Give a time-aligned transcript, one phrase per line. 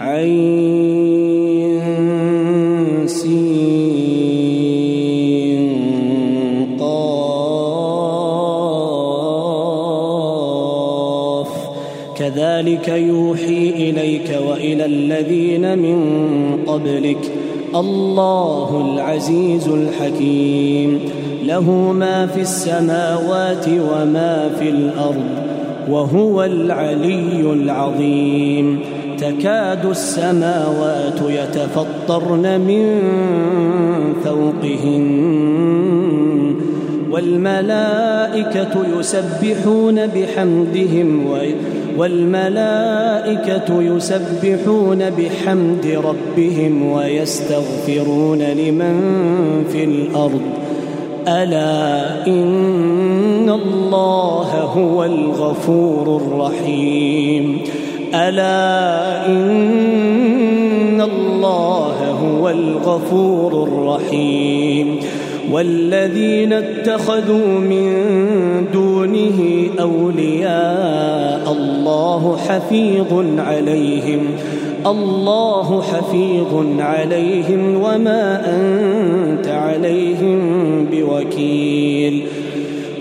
[0.01, 0.61] عين
[6.80, 7.18] قاف.
[12.18, 15.98] كذلك يوحي إليك وإلى الذين من
[16.66, 21.00] قبلك الله العزيز الحكيم.
[21.46, 25.31] له ما في السماوات وما في الأرض
[25.91, 28.80] وهو العلي العظيم.
[29.18, 33.00] تكاد السماوات يتفطرن من
[34.25, 35.11] فوقهن
[37.11, 41.27] والملائكة يسبحون بحمدهم
[41.98, 49.00] والملائكة يسبحون بحمد ربهم ويستغفرون لمن
[49.72, 50.41] في الأرض.
[51.28, 57.58] ألا إن الله هو الغفور الرحيم.
[58.14, 65.00] ألا إن الله هو الغفور الرحيم.
[65.52, 67.92] والذين اتخذوا من
[68.72, 74.20] دونه أولياء الله حفيظ عليهم
[74.86, 80.40] الله حفيظ عليهم وما أنت عليهم
[80.92, 82.26] بوكيل.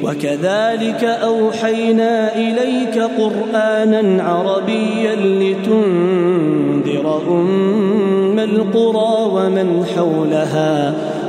[0.03, 10.93] وكذلك أوحينا إليك قرآنا عربيا لتنذر أم القرى ومن حولها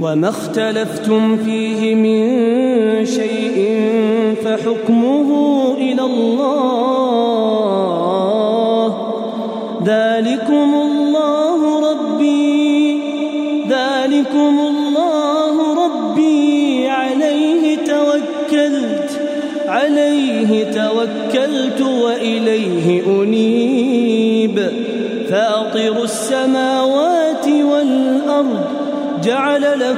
[0.00, 3.84] وما اختلفتم فيه من شيء
[4.44, 5.49] فحكمه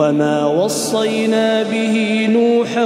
[0.00, 2.84] وما وصينا به نوحا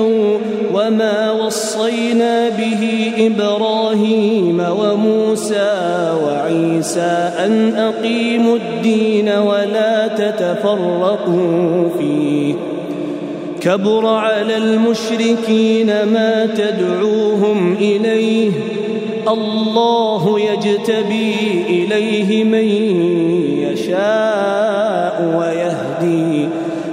[0.75, 5.73] وما وصينا به إبراهيم وموسى
[6.25, 12.55] وعيسى أن أقيموا الدين ولا تتفرقوا فيه
[13.61, 18.51] كبر على المشركين ما تدعوهم إليه
[19.29, 21.35] الله يجتبي
[21.69, 22.69] إليه من
[23.73, 24.34] يشاء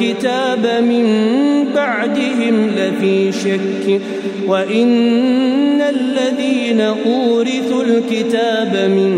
[0.00, 1.06] الكتاب من
[1.74, 4.00] بعدهم لفي شك
[4.46, 9.12] وإن الذين أورثوا الكتاب من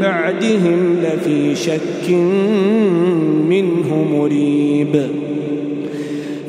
[0.00, 2.10] بعدهم لفي شك
[3.48, 5.06] منه مريب.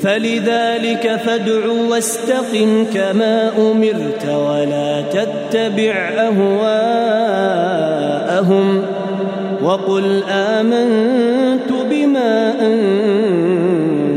[0.02, 7.34] فلذلك فادع واستقم كما أمرت ولا تتبع أهواءهم
[9.64, 12.54] وقل آمنت بما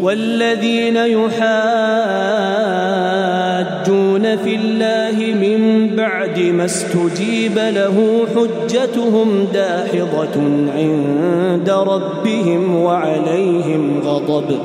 [0.00, 1.36] والذين يحاجون
[4.36, 10.40] في الله من بعد ما استجيب له حجتهم داحضة
[10.76, 14.58] عند ربهم وعليهم غضب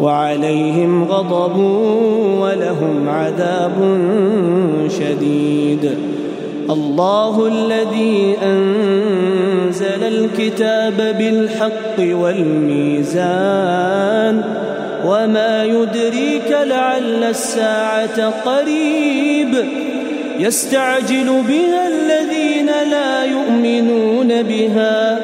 [0.00, 1.56] وعليهم غضب
[2.40, 3.98] ولهم عذاب
[4.88, 6.15] شديد.
[6.70, 13.54] الله الذي أنزل الكتاب بالحق والميزان
[15.06, 19.54] وما يدريك لعل الساعة قريب
[20.38, 25.20] يستعجل بها الذين لا يؤمنون بها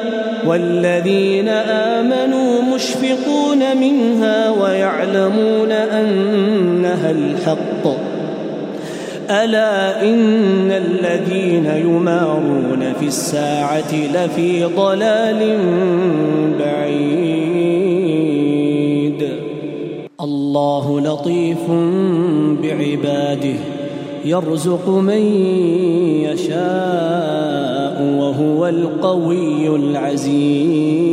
[0.47, 8.12] والذين آمنوا مشفقون منها ويعلمون أنها الحق
[9.33, 15.57] ألا إن الذين يمارون في الساعة لفي ضلال
[16.59, 17.93] بعيد.
[20.21, 21.71] الله لطيف
[22.63, 23.55] بعباده
[24.25, 25.23] يرزق من
[26.29, 31.12] يشاء وهو القوي العزيز.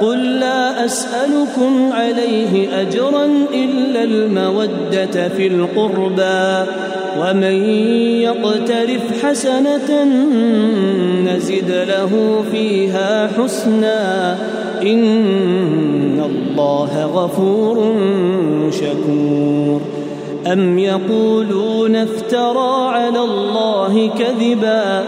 [0.00, 6.70] قل لا أسألكم عليه أجرا إلا المودة في القربى
[7.20, 7.64] ومن
[8.22, 10.04] يقترف حسنة
[11.24, 14.36] نزد له فيها حسنا
[14.82, 17.94] إن الله غفور
[18.70, 19.80] شكور
[20.46, 25.04] أم يقولون افترى على الله كذبا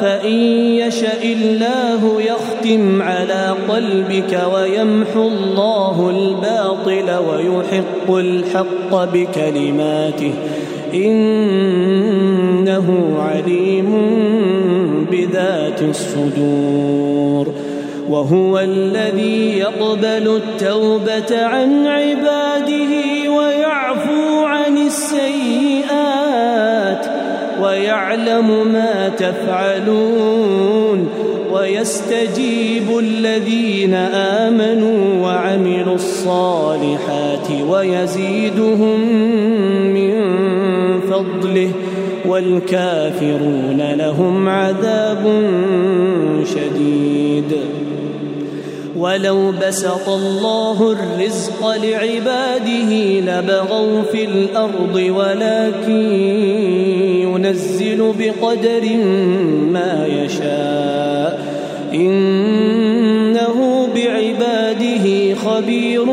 [0.00, 0.34] فإن
[0.76, 10.32] يشأ الله يختم على قلبك ويمحو الله الباطل ويحق الحق بكلماته
[10.94, 12.78] إنه
[13.18, 13.90] عليم
[15.10, 17.48] بذات الصدور
[18.08, 23.03] وهو الذي يقبل التوبة عن عباده
[27.74, 31.08] ويعلم ما تفعلون
[31.52, 33.94] ويستجيب الذين
[34.44, 39.00] آمنوا وعملوا الصالحات ويزيدهم
[39.94, 40.12] من
[41.10, 41.70] فضله
[42.26, 45.24] والكافرون لهم عذاب
[46.44, 47.13] شديد.
[48.96, 56.12] ولو بسط الله الرزق لعباده لبغوا في الأرض ولكن
[57.22, 58.96] ينزل بقدر
[59.72, 61.44] ما يشاء.
[61.94, 66.04] إنه بعباده خبير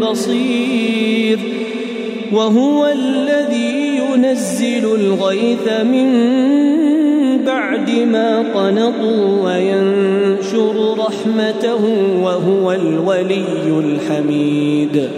[0.00, 1.38] بصير.
[2.32, 6.34] وهو الذي ينزل الغيث من
[7.54, 11.82] بعد ما قنطوا وينشر رحمته
[12.22, 15.08] وهو الولي الحميد.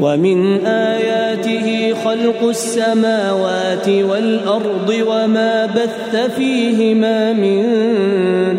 [0.00, 7.62] ومن آياته خلق السماوات والأرض وما بث فيهما من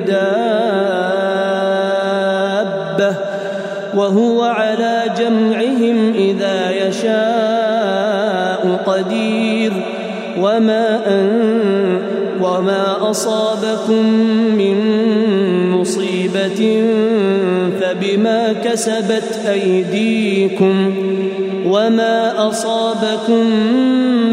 [0.08, 0.76] دابة.
[3.96, 9.72] وهو على جمعهم إذا يشاء قدير.
[10.42, 11.79] وما أن
[12.60, 14.06] وما أصابكم
[14.58, 14.78] من
[15.72, 16.84] مصيبة
[17.82, 20.94] فبما كسبت أيديكم
[21.66, 23.46] وما أصابكم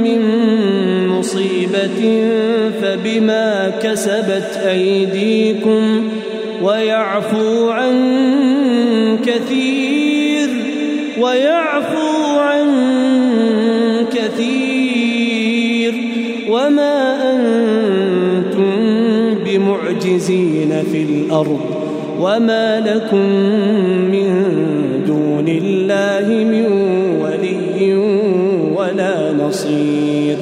[0.03, 0.21] من
[1.09, 2.25] مصيبة
[2.83, 6.09] فبما كسبت أيديكم
[6.63, 7.99] ويعفو عن
[9.27, 10.49] كثير
[11.21, 11.56] ويعفو
[20.83, 21.61] في الأرض
[22.21, 23.27] وما لكم
[24.11, 24.29] من
[25.07, 26.67] دون الله من
[27.23, 27.95] ولي
[28.77, 30.37] ولا نصير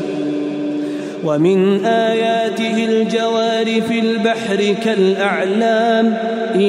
[1.24, 6.14] ومن آياته الجوار في البحر كالأعلام
[6.54, 6.60] إن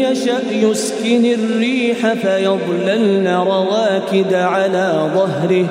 [0.00, 5.66] يشأ يسكن الريح فيظللن رواكد على ظهره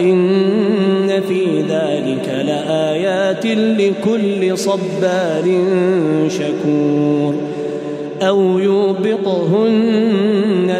[0.00, 5.44] إن في ذلك لآيات لكل صبار
[6.28, 7.34] شكور
[8.22, 10.04] أو يوبقهن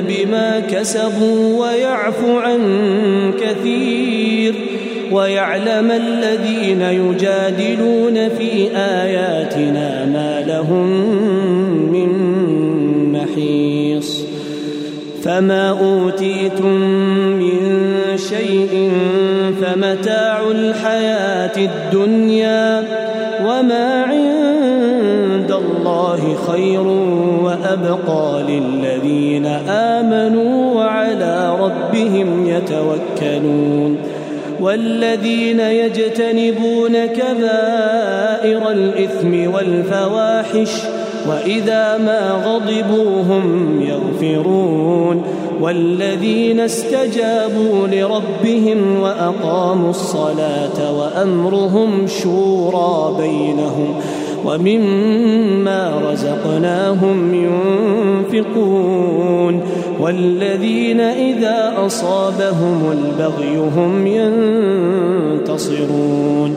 [0.08, 2.60] بما كسبوا ويعفو عن
[3.40, 4.54] كثير
[5.12, 10.86] ويعلم الذين يجادلون في آياتنا ما لهم
[11.92, 12.12] من
[13.12, 14.22] محيص
[15.22, 16.80] فما أوتيتم
[17.38, 18.92] من شيء
[19.62, 22.82] فمتاع الحياة الدنيا
[23.46, 26.86] وما عند الله خير
[27.42, 33.98] وأبقى للذين آمنوا وعلى ربهم يتوكلون
[34.60, 40.70] والذين يجتنبون كبائر الإثم والفواحش
[41.28, 45.22] وإذا ما غضبوا هم يغفرون
[45.60, 53.94] والذين استجابوا لربهم وأقاموا الصلاة وأمرهم شورى بينهم
[54.44, 57.34] ومما رزقناهم
[58.34, 59.62] ينفقون
[60.00, 64.06] والذين إذا أصابهم البغي هم
[65.36, 66.56] ينتصرون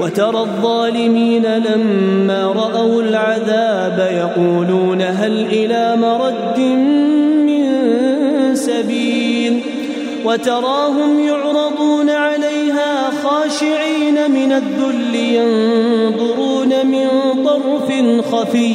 [0.00, 6.58] وترى الظالمين لما رأوا العذاب يقولون هل إلى مرد
[7.46, 7.64] من
[8.54, 9.60] سبيل
[10.24, 17.08] وتراهم يعرضون عليها خاشعين من الذل ينظرون من
[17.44, 17.92] طرف
[18.32, 18.74] خفي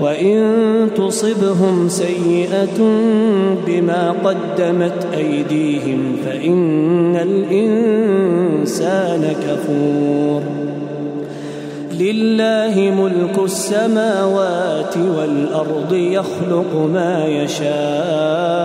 [0.00, 2.78] وإن تصبهم سيئة
[3.66, 8.74] بما قدمت أيديهم فإن الإنسان
[9.48, 10.42] كفور.
[12.00, 18.64] لله ملك السماوات والأرض يخلق ما يشاء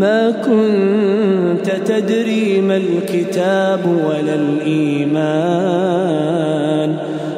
[0.00, 5.80] ما كنت تدري ما الكتاب ولا الإيمان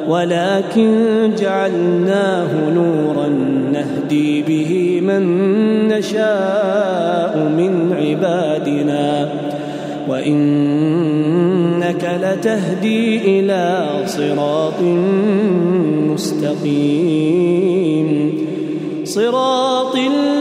[0.07, 3.27] ولكن جعلناه نورا
[3.73, 5.23] نهدي به من
[5.87, 9.29] نشاء من عبادنا.
[10.09, 11.39] وإنك
[12.23, 14.81] لتهدي إلى صراط
[16.11, 17.13] مستقيم.
[19.03, 20.32] صراط الله